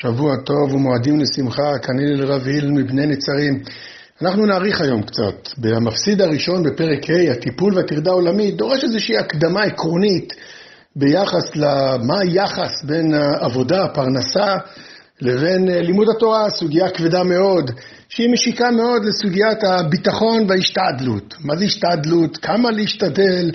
[0.00, 3.62] שבוע טוב ומועדים לשמחה, כנראה לרב היל מבני נצרים.
[4.22, 5.48] אנחנו נאריך היום קצת.
[5.58, 10.32] במפסיד הראשון בפרק ה', הטיפול והטרדה העולמית, דורש איזושהי הקדמה עקרונית
[10.96, 14.56] ביחס למה היחס בין העבודה, הפרנסה,
[15.20, 17.70] לבין לימוד התורה, סוגיה כבדה מאוד,
[18.08, 21.34] שהיא משיקה מאוד לסוגיית הביטחון וההשתעדלות.
[21.44, 22.36] מה זה השתעדלות?
[22.36, 23.50] כמה להשתדל?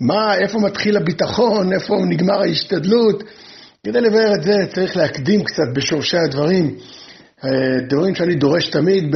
[0.00, 1.72] מה, איפה מתחיל הביטחון?
[1.72, 3.22] איפה נגמר ההשתדלות?
[3.86, 6.74] כדי לבאר את זה צריך להקדים קצת בשורשי הדברים.
[7.44, 7.50] אה,
[7.88, 9.14] דברים שאני דורש תמיד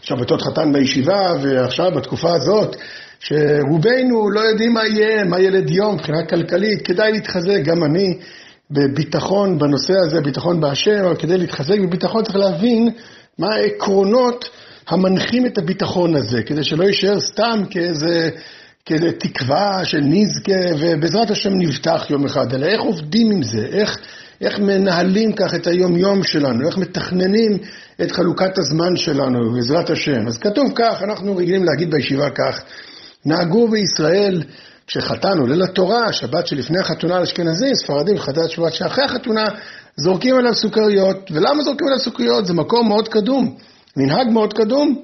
[0.00, 2.76] בשבתות חתן בישיבה, ועכשיו בתקופה הזאת,
[3.20, 8.18] שרובנו לא יודעים מה יהיה, מה ילד יום מבחינה כלכלית, כדאי להתחזק, גם אני,
[8.70, 12.88] בביטחון בנושא הזה, ביטחון באשר, אבל כדי להתחזק בביטחון צריך להבין
[13.38, 14.50] מה העקרונות
[14.88, 18.30] המנחים את הביטחון הזה, כדי שלא יישאר סתם כאיזה
[18.86, 23.98] כדי תקווה של נזכה, ובעזרת השם נבטח יום אחד, אלא איך עובדים עם זה, איך,
[24.40, 27.58] איך מנהלים כך את היום-יום שלנו, איך מתכננים
[28.02, 30.26] את חלוקת הזמן שלנו, בעזרת השם.
[30.26, 32.62] אז כתוב כך, אנחנו רגילים להגיד בישיבה כך,
[33.26, 34.42] נהגו בישראל
[34.86, 39.44] כשחתן עולה לתורה, שבת שלפני החתונה לאשכנזים, ספרדים, חטאת שבת שאחרי החתונה,
[39.96, 41.30] זורקים עליו סוכריות.
[41.30, 42.46] ולמה זורקים עליו סוכריות?
[42.46, 43.56] זה מקום מאוד קדום,
[43.96, 45.02] מנהג מאוד קדום.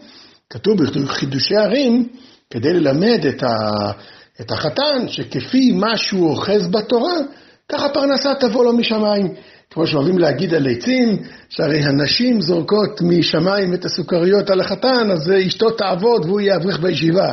[0.50, 2.08] כתוב בחידושי ערים,
[2.50, 3.56] כדי ללמד את, ה,
[4.40, 7.14] את החתן שכפי מה שהוא אוחז בתורה,
[7.72, 9.34] ככה פרנסה תבוא לו משמיים.
[9.70, 15.70] כמו שאוהבים להגיד על עצים, שהרי הנשים זורקות משמיים את הסוכריות על החתן, אז אשתו
[15.70, 17.32] תעבוד והוא יהיה אברך בישיבה.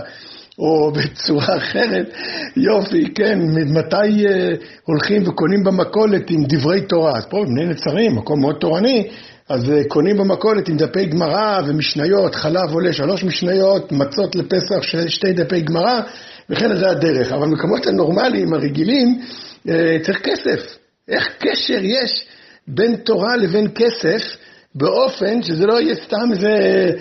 [0.59, 2.14] או בצורה אחרת,
[2.58, 4.50] יופי, כן, מתי אה,
[4.83, 7.17] הולכים וקונים במכולת עם דברי תורה?
[7.17, 9.08] אז פה בני נצרים, מקום מאוד תורני,
[9.49, 15.33] אז אה, קונים במכולת עם דפי גמרא ומשניות, חלב עולה שלוש משניות, מצות לפסח שתי
[15.33, 16.02] דפי גמרא,
[16.49, 17.31] וכן זה הדרך.
[17.31, 19.21] אבל במקומות הנורמליים, הרגילים,
[19.69, 20.77] אה, צריך כסף.
[21.08, 22.25] איך קשר יש
[22.67, 24.38] בין תורה לבין כסף,
[24.75, 26.91] באופן שזה לא יהיה סתם איזה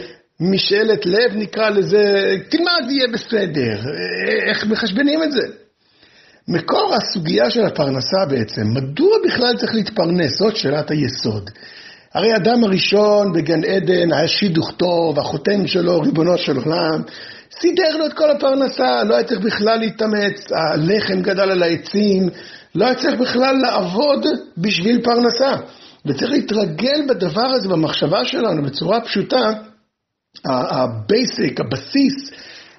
[0.40, 3.78] משאלת לב, נקרא לזה, תלמד, יהיה בסדר.
[3.88, 5.46] אה, איך מחשבנים את זה?
[6.48, 10.38] מקור הסוגיה של הפרנסה בעצם, מדוע בכלל צריך להתפרנס?
[10.38, 11.50] זאת שאלת היסוד.
[12.14, 17.02] הרי אדם הראשון בגן עדן היה שידוך טוב, החותן שלו, ריבונו של עולם,
[17.60, 22.28] סידר לו את כל הפרנסה, לא היה צריך בכלל להתאמץ, הלחם גדל על העצים,
[22.74, 24.26] לא היה צריך בכלל לעבוד
[24.58, 25.56] בשביל פרנסה.
[26.06, 29.44] וצריך להתרגל בדבר הזה, במחשבה שלנו, בצורה פשוטה,
[30.44, 32.30] ה basic, הבסיס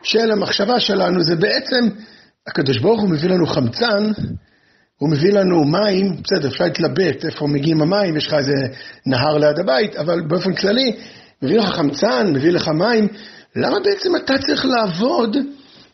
[0.03, 1.89] של המחשבה שלנו זה בעצם,
[2.47, 4.11] הקדוש ברוך הוא מביא לנו חמצן
[5.03, 8.53] הוא מביא לנו מים, בסדר, אפשר להתלבט איפה מגיעים המים, יש לך איזה
[9.05, 10.95] נהר ליד הבית, אבל באופן כללי,
[11.41, 13.07] מביא לך חמצן, מביא לך מים,
[13.55, 15.37] למה בעצם אתה צריך לעבוד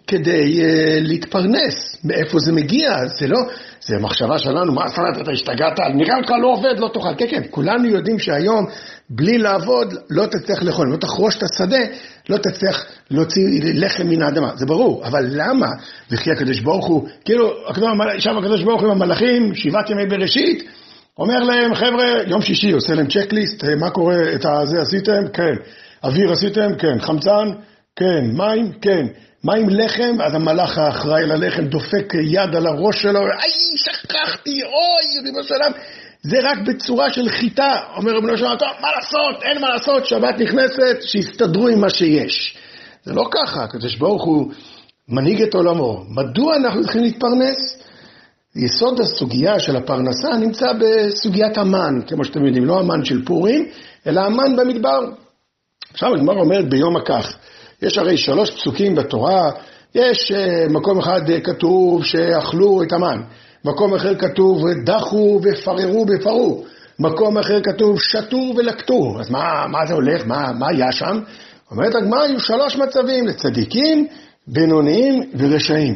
[0.09, 0.63] כדי uh,
[1.01, 1.97] להתפרנס?
[2.03, 2.89] מאיפה זה מגיע?
[3.19, 3.39] זה לא,
[3.81, 7.15] זה מחשבה שלנו, מה זאת אומרת, אתה השתגעת, נראה אותך לא עובד, לא תאכל.
[7.17, 8.65] כן, כן, כולנו יודעים שהיום,
[9.09, 10.87] בלי לעבוד, לא תצליח לאכול.
[10.87, 11.85] אם לא תחרוש את השדה,
[12.29, 13.43] לא תצליח להוציא
[13.73, 14.51] לחם מן האדמה.
[14.55, 15.67] זה ברור, אבל למה?
[16.11, 17.49] וכי הקדוש ברוך הוא, כאילו,
[18.19, 20.63] שם הקדוש ברוך הוא עם המלאכים, שבעת ימי בראשית,
[21.17, 25.27] אומר להם, חבר'ה, יום שישי, עושה להם צ'קליסט, מה קורה, את הזה עשיתם?
[25.33, 25.53] כן.
[26.03, 26.75] אוויר עשיתם?
[26.77, 26.99] כן.
[26.99, 27.49] חמצן?
[27.99, 28.37] כן.
[28.37, 28.71] מים?
[28.81, 29.05] כן.
[29.43, 30.21] מה עם לחם?
[30.23, 35.71] אז המלאך האחראי ללחם דופק יד על הראש שלו, איי, שכחתי, אוי, ריבונו של עולם.
[36.21, 37.79] זה רק בצורה של חיטה.
[37.97, 42.57] אומר רבנו שלום, טוב, מה לעשות, אין מה לעשות, שבת נכנסת, שיסתדרו עם מה שיש.
[43.03, 44.51] זה לא ככה, הקדוש ברוך הוא
[45.09, 46.03] מנהיג את עולמו.
[46.09, 47.83] מדוע אנחנו צריכים להתפרנס?
[48.55, 53.65] יסוד הסוגיה של הפרנסה נמצא בסוגיית המן, כמו שאתם יודעים, לא המן של פורים,
[54.07, 54.99] אלא המן במדבר.
[55.93, 57.37] עכשיו הגמר אומרת ביום הכך,
[57.81, 59.51] יש הרי שלוש פסוקים בתורה,
[59.95, 63.21] יש אה, מקום אחד אה, כתוב שאכלו את המן,
[63.65, 66.63] מקום אחר כתוב דחו ופררו בפרו,
[66.99, 71.19] מקום אחר כתוב שתו ולקטו, אז מה, מה זה הולך, מה, מה היה שם?
[71.71, 74.07] אומרת הגמרא, היו שלוש מצבים לצדיקים,
[74.47, 75.95] בינוניים ורשעים.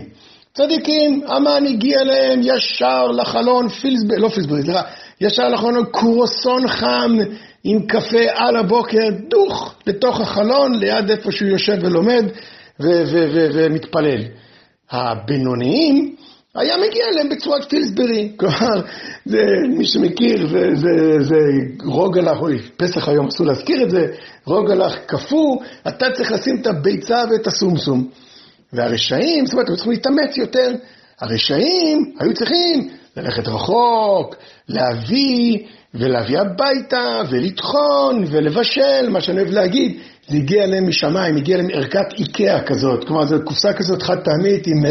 [0.54, 4.82] צדיקים, המן הגיע אליהם ישר לחלון, פילסברי, לא פילסברי, סליחה,
[5.22, 7.18] ישר לחלון קורסון חם
[7.64, 12.26] עם קפה על הבוקר, דוך לתוך החלון, ליד איפה שהוא יושב ולומד
[13.54, 14.22] ומתפלל.
[14.92, 16.16] הבינוניים,
[16.56, 18.32] היה מגיע אליהם בצורת פילסברי.
[18.38, 18.82] כלומר,
[19.26, 19.44] זה,
[19.78, 21.40] מי שמכיר, זה, זה, זה
[21.86, 24.08] רוגלח, אוי, פסח היום אסור להזכיר את זה,
[24.46, 25.58] רוגלח קפוא,
[25.88, 28.08] אתה צריך לשים את הביצה ואת הסומסום.
[28.74, 30.72] והרשעים, זאת אומרת, הם צריכים להתאמץ יותר.
[31.20, 34.36] הרשעים היו צריכים ללכת רחוק,
[34.70, 35.58] להביא,
[35.94, 40.00] ולהביא הביתה, ולטחון, ולבשל, מה שאני אוהב להגיד.
[40.28, 44.68] זה הגיע אליהם משמיים, הגיע אליהם ערכת איקאה כזאת, כלומר זו קופסה כזאת חד פעמית
[44.68, 44.84] עם,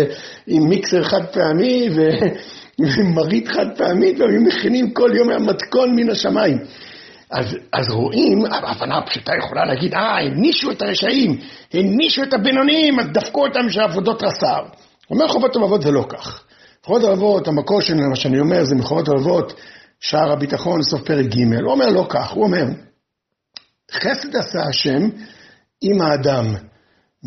[0.47, 2.01] עם מיקסר חד פעמי ו,
[3.15, 6.59] מרית חד פעמית, והיו מכינים כל יום המתכון מן השמיים.
[7.31, 11.39] אז, אז רואים, ההבנה הפשוטה יכולה להגיד, אה, הענישו את הרשעים,
[11.75, 14.63] הענישו את הבינוניים, אז דפקו אותם של עבודות רס"ר.
[15.11, 16.45] אומר חובות הלבבות זה לא כך.
[16.87, 19.53] חובות הלבבות, המקור של מה שאני אומר זה מחובות הלבבות,
[20.01, 22.65] שער הביטחון, סוף פרק ג', הוא אומר לא כך, הוא אומר,
[23.93, 25.09] חסד עשה השם
[25.83, 26.55] עם האדם.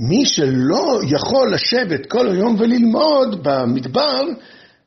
[0.09, 4.21] מי שלא יכול לשבת כל היום וללמוד במדבר,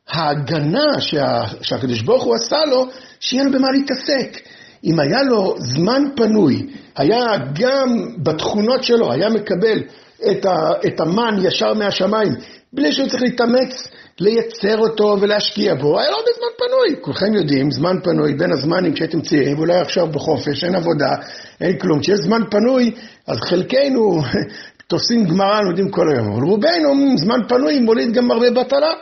[0.09, 2.85] ההגנה שה, שהקדוש ברוך הוא עשה לו,
[3.19, 4.37] שיהיה לו במה להתעסק.
[4.83, 9.83] אם היה לו זמן פנוי, היה גם בתכונות שלו, היה מקבל
[10.31, 12.33] את, ה, את המן ישר מהשמיים,
[12.73, 13.87] בלי שהוא צריך להתאמץ
[14.21, 17.01] לייצר אותו ולהשקיע בו, היה לו הרבה זמן פנוי.
[17.01, 21.15] כולכם יודעים, זמן פנוי בין הזמנים כשהייתם צעירים, אולי עכשיו בחופש, אין עבודה,
[21.61, 21.99] אין כלום.
[21.99, 22.91] כשיש זמן פנוי,
[23.27, 24.21] אז חלקנו
[24.89, 28.93] תופסים גמרא, לומדים כל היום, אבל רובנו, זמן פנוי מוליד גם הרבה בטלה.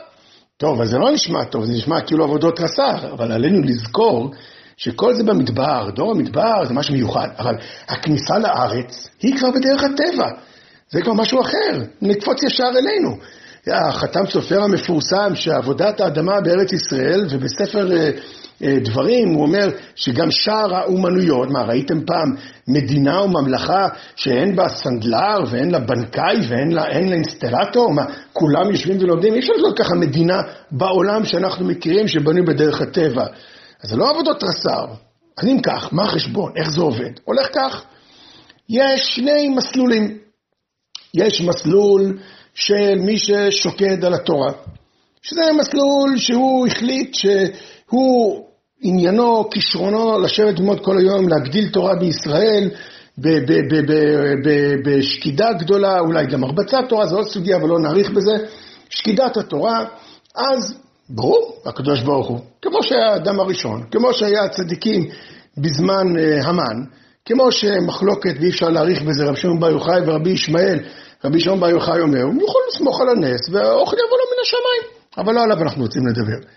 [0.56, 4.30] טוב, אז זה לא נשמע טוב, זה נשמע כאילו עבודות רס"ר, אבל עלינו לזכור
[4.76, 7.54] שכל זה במדבר, דור המדבר זה משהו מיוחד, אבל
[7.88, 10.28] הכניסה לארץ היא כבר בדרך הטבע,
[10.90, 13.16] זה כבר משהו אחר, נקפוץ ישר אלינו.
[13.66, 18.10] החתם סופר המפורסם שעבודת האדמה בארץ ישראל ובספר אה,
[18.62, 22.34] אה, דברים הוא אומר שגם שאר האומנויות, מה ראיתם פעם
[22.68, 27.92] מדינה או ממלכה שאין בה סנדלר ואין לה בנקאי ואין לה, לה אינסטלטור?
[27.92, 29.34] מה כולם יושבים ולומדים?
[29.34, 33.26] אי אפשר לעשות ככה מדינה בעולם שאנחנו מכירים שבונים בדרך הטבע.
[33.82, 34.86] אז זה לא עבודות רס"ר.
[35.38, 36.52] אז אם כך, מה החשבון?
[36.56, 37.10] איך זה עובד?
[37.24, 37.84] הולך כך,
[38.68, 40.18] יש שני מסלולים.
[41.14, 42.18] יש מסלול
[42.58, 44.52] של מי ששוקד על התורה,
[45.22, 48.44] שזה מסלול שהוא החליט שהוא
[48.82, 52.70] עניינו, כישרונו, לשבת ללמוד כל היום, להגדיל תורה בישראל,
[54.84, 58.36] בשקידה גדולה, אולי גם הרבצת תורה, זו עוד סוגיה, אבל לא נאריך בזה.
[58.90, 59.84] שקידת התורה,
[60.36, 60.78] אז
[61.08, 65.08] ברור, הקדוש ברוך הוא, כמו שהיה האדם הראשון, כמו שהיה הצדיקים
[65.58, 66.84] בזמן אה, המן,
[67.24, 70.78] כמו שמחלוקת ואי אפשר להאריך בזה, רבי שמעון בר יוחאי ורבי ישמעאל,
[71.24, 74.98] רבי שמעון בר יוחאי אומר, הוא יכול לסמוך על הנס והאוכל יבוא לו מן השמיים,
[75.18, 76.48] אבל לא עליו אנחנו רוצים לדבר.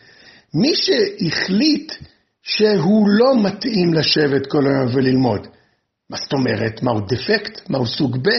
[0.54, 1.94] מי שהחליט
[2.44, 5.48] שהוא לא מתאים לשבת כל היום וללמוד,
[6.10, 6.84] מה זאת אומרת?
[6.84, 7.70] מה הוא דפקט?
[7.70, 8.30] מה הוא סוג ב'?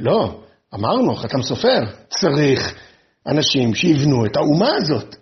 [0.00, 0.40] לא,
[0.74, 2.74] אמרנו, חתם סופר, צריך
[3.26, 5.16] אנשים שיבנו את האומה הזאת.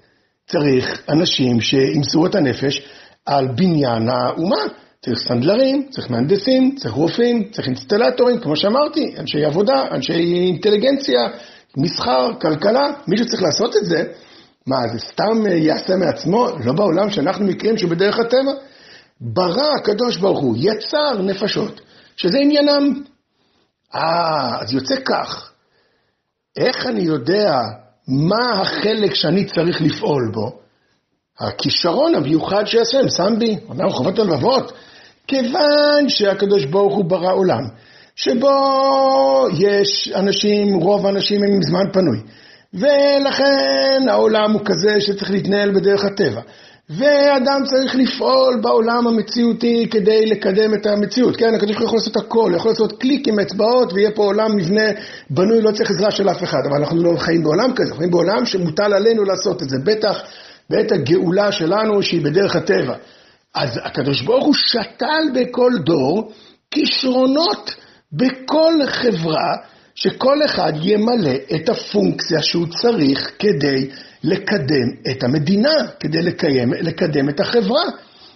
[0.47, 2.89] צריך אנשים שימסרו את הנפש
[3.27, 4.63] על בניין האומה.
[5.05, 10.13] צריך סנדלרים, צריך מהנדסים, צריך רופאים, צריך אינסטלטורים, כמו שאמרתי, אנשי עבודה, אנשי
[10.47, 11.21] אינטליגנציה,
[11.77, 14.05] מסחר, כלכלה, מישהו צריך לעשות את זה.
[14.67, 16.49] מה, זה סתם יעשה מעצמו?
[16.65, 18.53] לא בעולם שאנחנו מכירים שבדרך הטבע.
[19.21, 21.81] ברא הקדוש ברוך הוא, יצר נפשות,
[22.17, 23.03] שזה עניינם.
[23.95, 25.53] אה, אז יוצא כך.
[26.57, 27.53] איך אני יודע
[28.09, 30.59] מה החלק שאני צריך לפעול בו?
[31.41, 34.73] הכישרון המיוחד שיעשה, שם בי, אומר חובת הלבבות,
[35.27, 37.63] כיוון שהקדוש ברוך הוא ברא עולם,
[38.17, 42.19] שבו יש אנשים, רוב האנשים הם עם זמן פנוי,
[42.75, 46.41] ולכן העולם הוא כזה שצריך להתנהל בדרך הטבע.
[46.91, 51.37] ואדם צריך לפעול בעולם המציאותי כדי לקדם את המציאות.
[51.37, 54.57] כן, הקדוש ברוך הוא יכול לעשות הכל, יכול לעשות קליק עם אצבעות ויהיה פה עולם
[54.57, 54.91] מבנה
[55.31, 56.59] בנוי, לא צריך עזרה של אף אחד.
[56.69, 59.77] אבל אנחנו לא חיים בעולם כזה, אנחנו חיים בעולם שמוטל עלינו לעשות את זה.
[59.85, 60.23] בטח
[60.71, 62.95] בעת הגאולה שלנו שהיא בדרך הטבע.
[63.55, 66.33] אז הקדוש ברוך הוא שתל בכל דור
[66.71, 67.75] כישרונות
[68.13, 69.57] בכל חברה,
[69.95, 73.91] שכל אחד ימלא את הפונקציה שהוא צריך כדי
[74.25, 77.83] לקדם את המדינה, כדי לקיים, לקדם את החברה.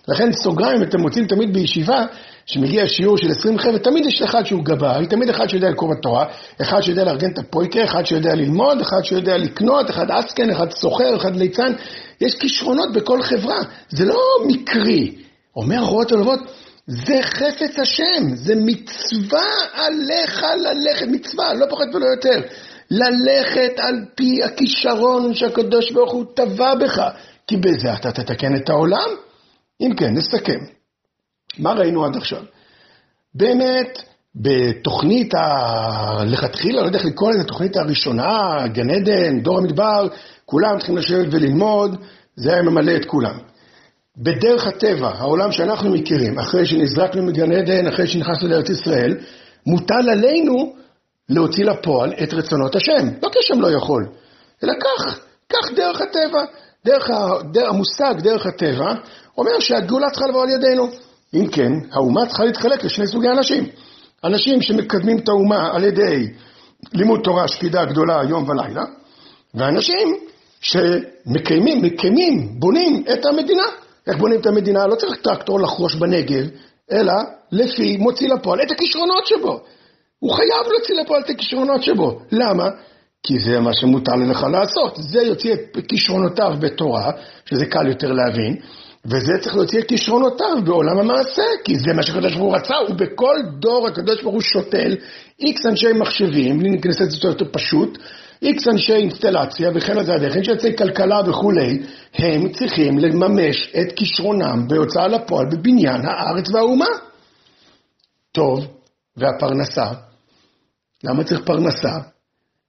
[0.09, 2.05] לכן סוגריים, אתם מוצאים תמיד בישיבה,
[2.47, 6.27] שמגיע שיעור של 20 חבר'ה, תמיד יש אחד שהוא גבאי, תמיד אחד שיודע לקרוא בתורה,
[6.63, 11.17] אחד שיודע לארגן את הפויקר, אחד שיודע ללמוד, אחד שיודע לקנות, אחד אסקן, אחד סוחר,
[11.17, 11.73] אחד ליצן.
[12.21, 13.59] יש כישרונות בכל חברה,
[13.89, 15.15] זה לא מקרי.
[15.57, 16.41] אומר רואות הלוות,
[16.87, 22.41] זה חפץ השם, זה מצווה עליך ללכת, מצווה, לא פחות ולא יותר.
[22.91, 27.03] ללכת על פי הכישרון שהקדוש ברוך הוא טבע בך,
[27.47, 29.09] כי בזה אתה תתקן את העולם.
[29.81, 30.59] אם כן, נסכם.
[31.59, 32.43] מה ראינו עד עכשיו?
[33.35, 34.03] באמת,
[34.35, 40.09] בתוכנית הלכתחילה, לא יודע איך לקרוא לזה, תוכנית הראשונה, גן עדן, דור המדבר,
[40.47, 41.97] כולם צריכים לשבת וללמוד,
[42.37, 43.39] זה היה ממלא את כולם.
[44.17, 49.17] בדרך הטבע, העולם שאנחנו מכירים, אחרי שנזרקנו מגן עדן, אחרי שנכנסנו לארץ ישראל,
[49.67, 50.75] מוטל עלינו
[51.29, 53.09] להוציא לפועל את רצונות השם.
[53.23, 54.07] לא כי השם לא יכול,
[54.65, 56.45] אלא כך, כך דרך הטבע.
[56.85, 57.11] דרך,
[57.53, 58.95] דרך המושג דרך הטבע
[59.39, 60.89] אומר שהגאולה צריכה לבוא על ידינו.
[61.35, 63.69] אם כן, האומה צריכה להתחלק לשני סוגי אנשים.
[64.25, 66.33] אנשים שמקדמים את האומה על ידי
[66.93, 68.85] לימוד תורה, שקידה גדולה יום ולילה,
[69.55, 70.26] ואנשים
[70.67, 73.63] שמקיימים, מקיימים, בונים את המדינה.
[74.07, 74.87] איך בונים את המדינה?
[74.87, 76.47] לא צריך טרקטור לחרוש בנגב,
[76.93, 77.13] אלא
[77.53, 79.61] לפי מוציא לפועל את הכישרונות שבו.
[80.19, 82.21] הוא חייב להוציא לפועל את הכישרונות שבו.
[82.33, 82.69] למה?
[83.27, 84.97] כי זה מה שמותר לך לעשות.
[84.97, 87.11] זה יוציא את כישרונותיו בתורה,
[87.45, 88.57] שזה קל יותר להבין,
[89.05, 93.37] וזה צריך להוציא את כישרונותיו בעולם המעשה, כי זה מה שהקדוש ברוך הוא רצה, ובכל
[93.59, 94.97] דור הקדוש ברוך הוא שותל
[95.41, 97.99] איקס אנשי מחשבים, בלי להיכנס לזה יותר פשוט,
[98.43, 101.83] איקס אנשי אינסטלציה וכן הדרך, אנשי יוצאי כלכלה וכולי,
[102.15, 106.87] הם צריכים לממש את כישרונם בהוצאה לפועל בבניין הארץ והאומה.
[108.33, 108.67] טוב,
[109.17, 109.87] והפרנסה?
[111.05, 111.93] למה צריך פרנסה?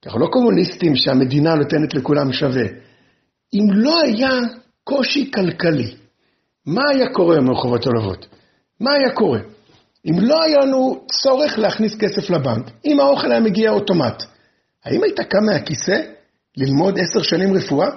[0.06, 2.66] אנחנו לא קומוניסטים שהמדינה נותנת לכולם שווה.
[3.54, 4.40] אם לא היה
[4.84, 5.96] קושי כלכלי,
[6.66, 8.28] מה היה קורה ברחובות הלוות?
[8.80, 9.40] מה היה קורה?
[10.06, 14.24] אם לא היה לנו צורך להכניס כסף לבנק, אם האוכל היה מגיע אוטומט,
[14.88, 16.02] האם היית קם מהכיסא
[16.58, 17.88] ללמוד עשר שנים רפואה?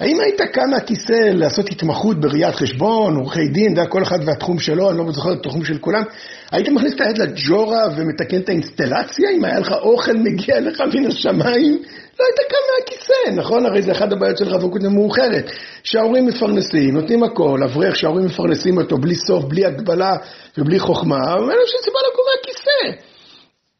[0.00, 4.90] האם היית קם מהכיסא לעשות התמחות בראיית חשבון, עורכי דין, זה כל אחד והתחום שלו,
[4.90, 6.02] אני לא זוכר את התחום של כולם,
[6.50, 11.06] היית מכניס את היד לג'ורה ומתקן את האינסטלציה, אם היה לך אוכל מגיע לך מן
[11.06, 11.82] השמיים?
[12.20, 13.66] לא היית קם מהכיסא, נכון?
[13.66, 15.50] הרי זה אחת הבעיות של רווקות מאוחרת.
[15.82, 20.16] שההורים מפרנסים, נותנים הכל, אברך שההורים מפרנסים אותו בלי סוף, בלי הגבלה
[20.58, 22.65] ובלי חוכמה, ואין לו שום סיבה לקום מהכיסא.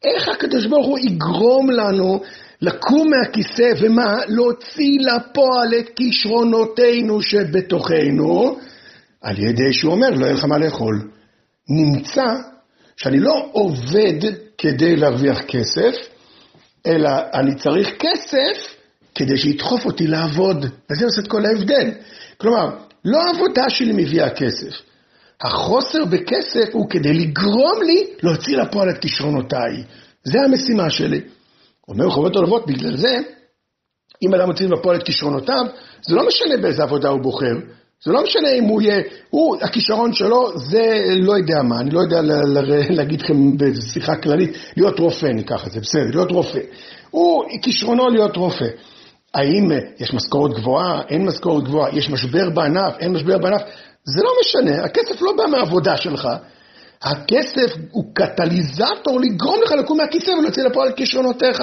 [0.03, 2.21] איך הקדוש ברוך הוא יגרום לנו
[2.61, 4.17] לקום מהכיסא, ומה?
[4.27, 8.59] להוציא לפועל את כישרונותינו שבתוכנו,
[9.21, 11.11] על ידי שהוא אומר, לא יהיה לך מה לאכול.
[11.69, 12.25] נמצא
[12.97, 14.19] שאני לא עובד
[14.57, 15.95] כדי להרוויח כסף,
[16.85, 18.75] אלא אני צריך כסף
[19.15, 20.65] כדי שידחוף אותי לעבוד.
[20.91, 21.91] וזה עושה את כל ההבדל.
[22.37, 22.69] כלומר,
[23.05, 24.86] לא העבודה שלי מביאה כסף.
[25.41, 29.83] החוסר בכסף הוא כדי לגרום לי להוציא לפועל את כישרונותיי.
[30.23, 31.21] זה המשימה שלי.
[31.87, 33.19] אומר חובות עולבות, בגלל זה,
[34.23, 35.65] אם אדם מוציא לפועל את כישרונותיו,
[36.07, 37.53] זה לא משנה באיזה עבודה הוא בוחר.
[38.03, 41.99] זה לא משנה אם הוא יהיה, הוא, הכישרון שלו זה לא יודע מה, אני לא
[41.99, 42.21] יודע
[42.89, 46.59] להגיד לכם בשיחה כללית, להיות רופא ניקח את זה, בסדר, להיות רופא.
[47.09, 48.67] הוא, כישרונו להיות רופא.
[49.33, 53.61] האם יש משכורת גבוהה, אין משכורת גבוהה, יש משבר בענף, אין משבר בענף,
[54.15, 56.27] זה לא משנה, הכסף לא בא מהעבודה שלך,
[57.01, 61.59] הכסף הוא קטליזטור לגרום לך לקום מהכיסא ולהוציא לפועל כישרונותיך.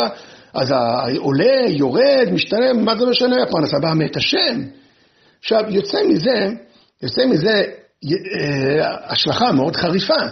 [0.54, 3.42] אז העולה, יורד, משתנה, מה זה משנה?
[3.42, 4.62] הפרנסה באה מאת השם.
[5.40, 6.48] עכשיו, יוצא מזה,
[7.02, 7.64] יוצא מזה
[8.04, 10.28] אה, השלכה מאוד חריפה,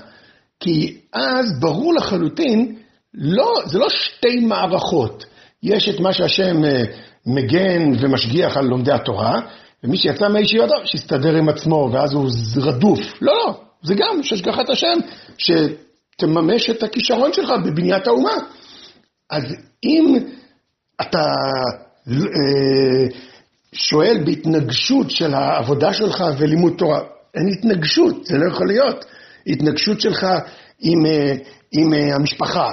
[0.60, 2.76] כי אז ברור לחלוטין,
[3.14, 5.24] לא, זה לא שתי מערכות.
[5.62, 6.84] יש את מה שהשם אה,
[7.26, 9.40] מגן ומשגיח על לומדי התורה,
[9.84, 12.98] ומי שיצא מהישיבה, שיסתדר עם עצמו, ואז הוא רדוף.
[13.20, 14.98] לא, לא, זה גם שהשגחת השם,
[15.38, 18.36] שתממש את הכישרון שלך בבניית האומה.
[19.30, 19.42] אז
[19.84, 20.16] אם
[21.00, 21.24] אתה
[22.08, 23.18] אה,
[23.72, 27.00] שואל בהתנגשות של העבודה שלך ולימוד תורה,
[27.34, 29.04] אין התנגשות, זה לא יכול להיות.
[29.46, 30.26] התנגשות שלך
[30.80, 31.34] עם, אה,
[31.72, 32.72] עם אה, המשפחה.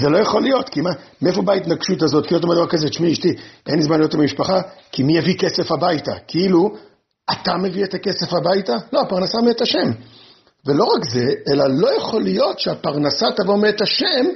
[0.00, 0.90] זה לא יכול להיות, כי מה,
[1.22, 2.26] מאיפה באה ההתנגשות הזאת?
[2.26, 3.28] כי אתה אומר דבר כזה, תשמעי אשתי,
[3.66, 4.60] אין לי זמן להיות עם המשפחה,
[4.92, 6.12] כי מי יביא כסף הביתה?
[6.28, 6.76] כאילו,
[7.32, 8.76] אתה מביא את הכסף הביתה?
[8.92, 9.90] לא, הפרנסה מאת השם.
[10.66, 14.26] ולא רק זה, אלא לא יכול להיות שהפרנסה תבוא מאת השם,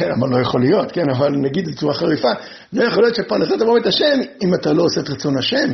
[0.00, 2.30] למה לא יכול להיות, כן, אבל נגיד בצורה חריפה,
[2.72, 5.70] לא יכול להיות שהפרנסה תבוא מאת השם אם אתה לא עושה את רצון השם.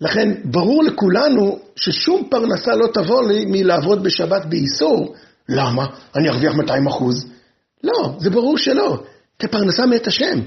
[0.00, 5.14] לכן ברור לכולנו ששום פרנסה לא תבוא לי מלעבוד בשבת באיסור.
[5.48, 5.86] למה?
[6.16, 7.35] אני ארוויח 200 אחוז.
[7.84, 8.96] לא, זה ברור שלא.
[9.38, 10.40] כי פרנסה מאת השם.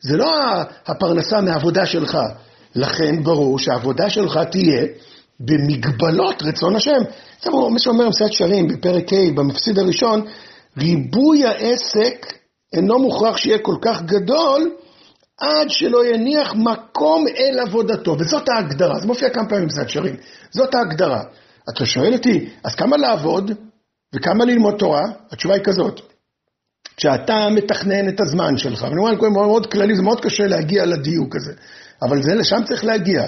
[0.00, 0.30] זה לא
[0.86, 2.18] הפרנסה מהעבודה שלך.
[2.74, 4.86] לכן ברור שהעבודה שלך תהיה
[5.40, 7.00] במגבלות רצון השם.
[7.42, 10.26] זה מה שאומר מסעד שרים בפרק ה' במפסיד הראשון,
[10.78, 12.26] ריבוי העסק
[12.72, 14.70] אינו מוכרח שיהיה כל כך גדול,
[15.40, 20.16] עד שלא יניח מקום אל עבודתו, וזאת ההגדרה, זה מופיע כמה פעמים במסעד שרים,
[20.50, 21.22] זאת ההגדרה.
[21.70, 23.50] אתה שואל אותי, אז כמה לעבוד
[24.14, 25.02] וכמה ללמוד תורה?
[25.30, 26.00] התשובה היא כזאת,
[26.96, 31.52] כשאתה מתכנן את הזמן שלך, ואני אומר, מאוד כללי, זה מאוד קשה להגיע לדיוק הזה,
[32.02, 33.26] אבל זה, לשם צריך להגיע.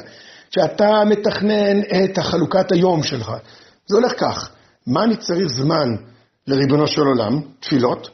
[0.51, 3.33] כשאתה מתכנן את החלוקת היום שלך,
[3.87, 4.51] זה הולך כך,
[4.87, 5.97] מה אני צריך זמן
[6.47, 8.11] לריבונו של עולם, תפילות?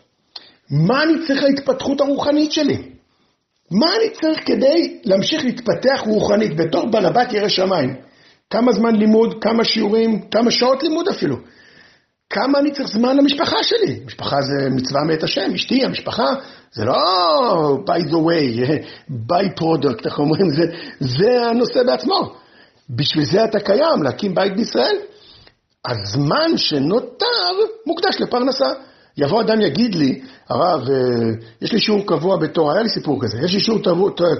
[0.70, 2.92] מה אני צריך להתפתחות הרוחנית שלי?
[3.70, 7.94] מה אני צריך כדי להמשיך להתפתח רוחנית בתור בעל הבת ירא שמיים?
[8.50, 11.36] כמה זמן לימוד, כמה שיעורים, כמה שעות לימוד אפילו.
[12.32, 14.00] כמה אני צריך זמן למשפחה שלי?
[14.06, 16.34] משפחה זה מצווה מאת השם, אשתי, המשפחה,
[16.72, 16.94] זה לא
[17.86, 18.68] by the way,
[19.30, 20.62] by product, איך אומרים, זה,
[21.00, 22.34] זה הנושא בעצמו.
[22.90, 24.96] בשביל זה אתה קיים, להקים בית בישראל.
[25.86, 27.52] הזמן שנותר
[27.86, 28.70] מוקדש לפרנסה.
[29.16, 31.30] יבוא אדם יגיד לי, הרב, אה,
[31.62, 33.80] יש לי שיעור קבוע בתורה, היה לי סיפור כזה, יש לי שיעור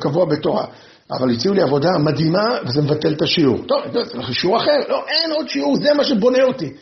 [0.00, 0.64] קבוע בתורה,
[1.10, 3.58] אבל הציעו לי עבודה מדהימה, וזה מבטל את השיעור.
[3.68, 4.78] טוב, זה שיעור אחר.
[4.88, 6.72] לא, אין עוד שיעור, זה מה שבונה אותי.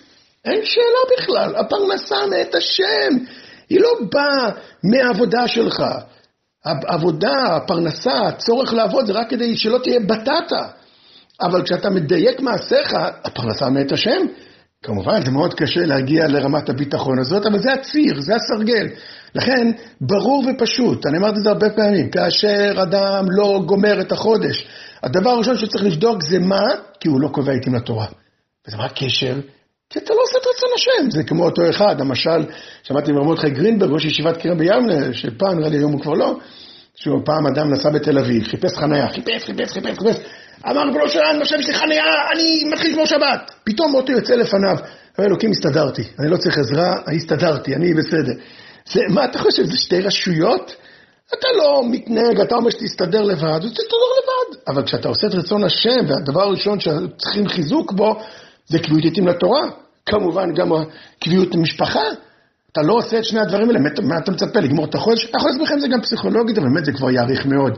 [0.44, 3.24] אין שאלה בכלל, הפרנסה מאת השם.
[3.70, 4.50] היא לא באה
[4.84, 5.82] מהעבודה שלך.
[6.64, 10.68] העבודה, הפרנסה, הצורך לעבוד, זה רק כדי שלא תהיה בטטה.
[11.42, 12.94] אבל כשאתה מדייק מעשיך,
[13.24, 14.26] הפרנסה מאת השם.
[14.82, 18.86] כמובן, זה מאוד קשה להגיע לרמת הביטחון הזאת, אבל זה הציר, זה הסרגל.
[19.34, 19.70] לכן,
[20.00, 24.66] ברור ופשוט, אני אמרתי את זה הרבה פעמים, כאשר אדם לא גומר את החודש,
[25.02, 26.62] הדבר הראשון שצריך לבדוק זה מה,
[27.00, 28.06] כי הוא לא קובע עיתים לתורה.
[28.66, 29.34] וזה מה הקשר?
[29.90, 31.10] כי אתה לא עושה את רצון השם.
[31.10, 32.44] זה כמו אותו אחד, המשל,
[32.82, 36.36] שמעתי מרמודכי גרינברג, ראש ישיבת קרן בימנה, שפעם, נראה לי היום הוא כבר לא,
[36.94, 40.16] שהוא פעם אדם נסע בתל אביב, חיפש חניה, חיפש, חיפש, חיפש, חיפש,
[40.70, 42.04] אמר ריבונו שלנו, עכשיו יש לי חניה,
[42.34, 43.50] אני מתחיל לשמור שבת.
[43.64, 44.76] פתאום אוטו יוצא לפניו,
[45.18, 48.32] אומר אלוקים, הסתדרתי, אני לא צריך עזרה, הסתדרתי, אני בסדר.
[48.92, 50.74] זה, מה אתה חושב, זה שתי רשויות?
[51.34, 54.60] אתה לא מתנהג, אתה אומר שתסתדר לבד, אז תסתדר לבד.
[54.68, 58.20] אבל כשאתה עושה את רצון השם, והדבר הראשון שצריכים חיזוק בו,
[58.70, 59.68] זה קביעות עתים לתורה.
[60.06, 60.72] כמובן גם
[61.20, 62.02] קביעות משפחה.
[62.72, 65.30] אתה לא עושה את שני הדברים האלה, מה אתה מצפה, לגמור את החודש?
[65.34, 67.72] החודש בכם זה גם פסיכולוגית, אבל באמת זה כבר יאריך מאוד.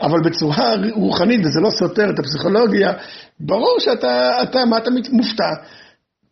[0.00, 2.92] אבל בצורה רוחנית, וזה לא סותר את הפסיכולוגיה,
[3.40, 5.50] ברור שאתה, אתה, מה אתה מופתע?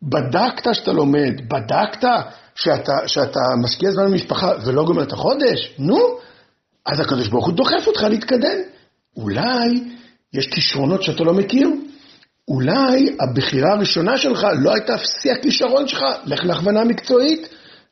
[0.02, 2.09] בדקת שאתה לומד, בדקת
[2.55, 5.75] שאתה, שאתה משקיע זמן במשפחה ולא גומר את החודש?
[5.78, 5.99] נו,
[6.87, 8.59] אז הקדוש ברוך הוא דוחף אותך להתקדם.
[9.17, 9.85] אולי
[10.35, 11.69] יש כישרונות שאתה לא מכיר,
[12.49, 17.49] אולי הבחירה הראשונה שלך לא הייתה שיא הכישרון שלך, לך להכוונה מקצועית,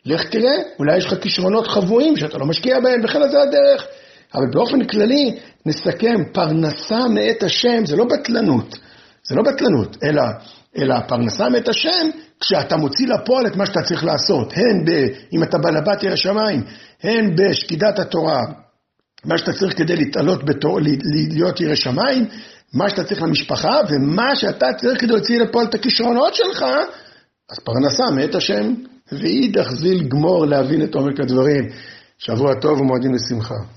[0.06, 3.86] לך תראה, אולי יש לך כישרונות חבויים שאתה לא משקיע בהם, וכן זה הדרך.
[4.34, 8.78] אבל באופן כללי, נסכם, פרנסה מאת השם זה לא בטלנות,
[9.28, 10.22] זה לא בטלנות, אלא,
[10.78, 12.10] אלא פרנסה מאת השם
[12.40, 14.90] כשאתה מוציא לפועל את מה שאתה צריך לעשות, הן ב,
[15.32, 16.62] אם אתה בעל הבת ירא שמיים,
[17.02, 18.40] הן בשקידת התורה,
[19.24, 20.80] מה שאתה צריך כדי להתעלות, בתור,
[21.30, 22.26] להיות ירא שמיים,
[22.76, 26.64] מה שאתה צריך למשפחה, ומה שאתה צריך כדי להוציא לפועל את הכישרונות שלך,
[27.50, 28.74] אז פרנסה מאת השם,
[29.12, 31.68] ואידך זיל גמור להבין את עומק הדברים.
[32.18, 33.76] שבוע טוב ומועדים לשמחה.